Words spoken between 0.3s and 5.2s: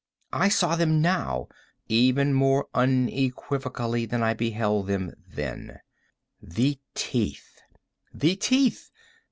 I saw them now even more unequivocally than I beheld them